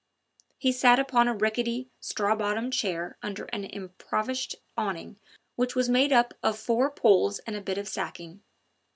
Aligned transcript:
He 0.57 0.71
sat 0.71 0.97
upon 0.97 1.27
a 1.27 1.35
rickety, 1.35 1.91
straw 1.99 2.35
bottomed 2.35 2.73
chair 2.73 3.19
under 3.21 3.43
an 3.53 3.65
improvised 3.65 4.55
awning 4.75 5.17
which 5.55 5.75
was 5.75 5.89
made 5.89 6.11
up 6.11 6.33
of 6.41 6.57
four 6.57 6.89
poles 6.89 7.37
and 7.45 7.55
a 7.55 7.61
bit 7.61 7.77
of 7.77 7.87
sacking. 7.87 8.41